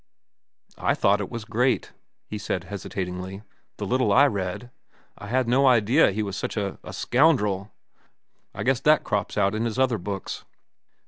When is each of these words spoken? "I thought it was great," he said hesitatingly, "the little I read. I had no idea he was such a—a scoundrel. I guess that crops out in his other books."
"I 0.79 0.95
thought 0.95 1.21
it 1.21 1.29
was 1.29 1.45
great," 1.45 1.91
he 2.27 2.39
said 2.39 2.63
hesitatingly, 2.63 3.43
"the 3.77 3.85
little 3.85 4.11
I 4.11 4.25
read. 4.25 4.71
I 5.15 5.27
had 5.27 5.47
no 5.47 5.67
idea 5.67 6.09
he 6.11 6.23
was 6.23 6.35
such 6.35 6.57
a—a 6.57 6.91
scoundrel. 6.91 7.71
I 8.51 8.63
guess 8.63 8.79
that 8.79 9.03
crops 9.03 9.37
out 9.37 9.53
in 9.53 9.65
his 9.65 9.77
other 9.77 9.99
books." 9.99 10.43